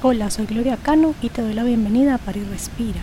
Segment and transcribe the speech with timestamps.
[0.00, 3.00] Hola, soy Gloria Cano y te doy la bienvenida a Par y Respira,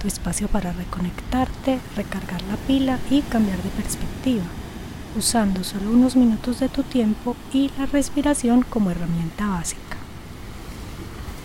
[0.00, 4.42] tu espacio para reconectarte, recargar la pila y cambiar de perspectiva,
[5.16, 9.96] usando solo unos minutos de tu tiempo y la respiración como herramienta básica.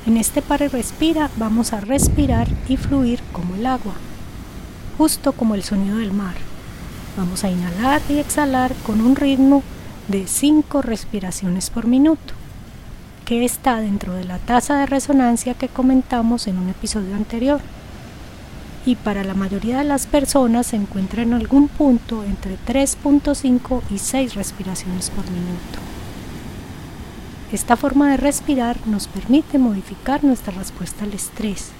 [0.07, 3.93] En este Par y Respira vamos a respirar y fluir como el agua,
[4.97, 6.33] justo como el sonido del mar.
[7.15, 9.61] Vamos a inhalar y exhalar con un ritmo
[10.07, 12.36] de 5 respiraciones por minuto
[13.27, 17.59] que está dentro de la tasa de resonancia que comentamos en un episodio anterior.
[18.85, 23.97] Y para la mayoría de las personas se encuentra en algún punto entre 3.5 y
[23.97, 25.79] 6 respiraciones por minuto.
[27.51, 31.71] Esta forma de respirar nos permite modificar nuestra respuesta al estrés,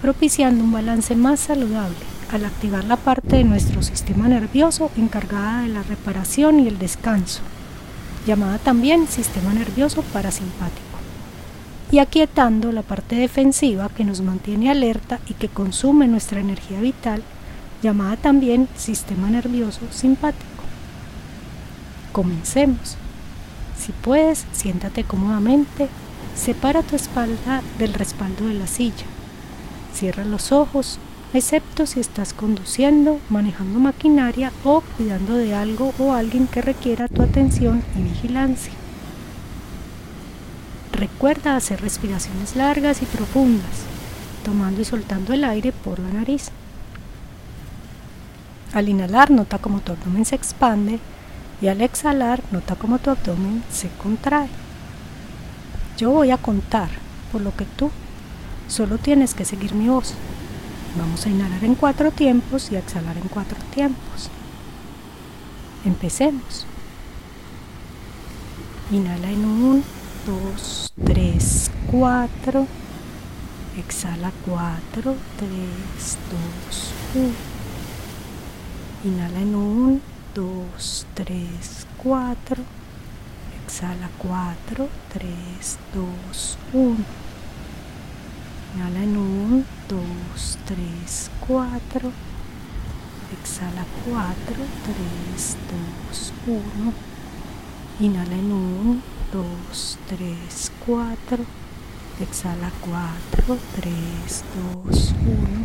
[0.00, 1.96] propiciando un balance más saludable
[2.30, 7.42] al activar la parte de nuestro sistema nervioso encargada de la reparación y el descanso
[8.26, 10.80] llamada también sistema nervioso parasimpático,
[11.90, 17.22] y aquietando la parte defensiva que nos mantiene alerta y que consume nuestra energía vital,
[17.82, 20.44] llamada también sistema nervioso simpático.
[22.12, 22.96] Comencemos.
[23.78, 25.88] Si puedes, siéntate cómodamente,
[26.36, 29.06] separa tu espalda del respaldo de la silla.
[29.94, 30.98] Cierra los ojos
[31.32, 37.22] excepto si estás conduciendo, manejando maquinaria o cuidando de algo o alguien que requiera tu
[37.22, 38.72] atención y vigilancia.
[40.92, 43.84] Recuerda hacer respiraciones largas y profundas,
[44.44, 46.50] tomando y soltando el aire por la nariz.
[48.72, 50.98] Al inhalar, nota como tu abdomen se expande
[51.60, 54.48] y al exhalar, nota como tu abdomen se contrae.
[55.96, 56.88] Yo voy a contar,
[57.30, 57.90] por lo que tú
[58.68, 60.14] solo tienes que seguir mi voz.
[60.96, 64.28] Vamos a inhalar en cuatro tiempos y exhalar en cuatro tiempos.
[65.84, 66.66] Empecemos.
[68.90, 69.82] Inhala en 1,
[70.26, 72.66] 2, 3, 4.
[73.78, 76.18] Exhala 4, 3,
[76.64, 77.34] 2, 1.
[79.04, 80.00] Inhala en 1,
[80.34, 82.62] 2, 3, 4.
[83.64, 86.96] Exhala 4, 3, 2, 1.
[88.74, 89.39] Inhala en 1,
[89.90, 89.96] 2,
[90.66, 92.12] 3, 4.
[93.34, 94.54] Exhala 4,
[94.86, 96.94] 3, 2, 1.
[97.98, 99.02] Inhala en 1,
[99.32, 101.44] 2, 3, 4.
[102.20, 104.44] Exhala 4, 3,
[104.84, 105.64] 2, 1.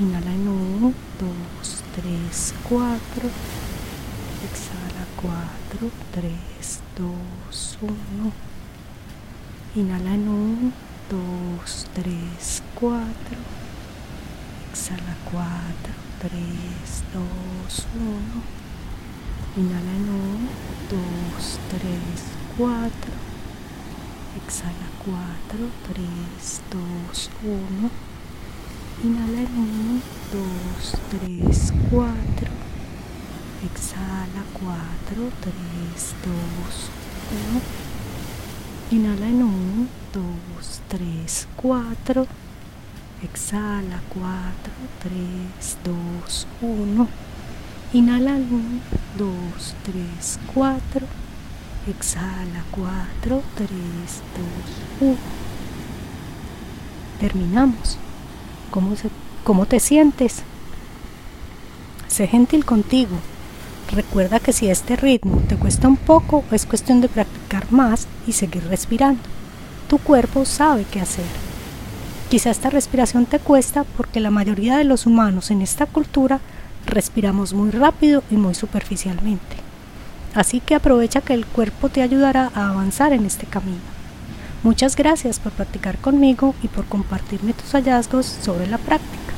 [0.00, 3.30] Inhala en 1, 2, 3, 4.
[4.48, 8.32] Exhala 4, 3, 2, 1.
[9.74, 10.72] Inhala en 1,
[11.08, 11.18] 2,
[11.94, 13.06] 3, 4.
[14.72, 17.22] Exhala 4, 3, 2,
[17.94, 18.42] 1.
[19.56, 20.50] Inhala en 1,
[20.90, 21.90] 2, 3,
[22.58, 22.90] 4.
[24.36, 27.90] Exhala 4, 3, 2, 1.
[29.04, 30.02] Inhala en 1,
[30.32, 32.50] 2, 3, 4.
[33.64, 36.34] Exhala 4, 3, 2,
[37.30, 37.60] 1.
[38.90, 40.05] Inhala en 1, 2,
[40.96, 42.26] 3, 4.
[43.22, 44.32] Exhala 4,
[45.02, 47.08] 3, 2, 1.
[47.92, 48.80] Inhala 1,
[49.18, 51.06] 2, 3, 4.
[51.86, 53.68] Exhala 4, 3,
[55.00, 55.16] 2, 1.
[57.20, 57.98] Terminamos.
[58.70, 59.10] ¿Cómo, se,
[59.44, 60.44] ¿Cómo te sientes?
[62.08, 63.16] Sé gentil contigo.
[63.92, 68.32] Recuerda que si este ritmo te cuesta un poco, es cuestión de practicar más y
[68.32, 69.35] seguir respirando.
[69.88, 71.24] Tu cuerpo sabe qué hacer.
[72.28, 76.40] Quizá esta respiración te cuesta porque la mayoría de los humanos en esta cultura
[76.86, 79.56] respiramos muy rápido y muy superficialmente.
[80.34, 83.78] Así que aprovecha que el cuerpo te ayudará a avanzar en este camino.
[84.64, 89.35] Muchas gracias por practicar conmigo y por compartirme tus hallazgos sobre la práctica.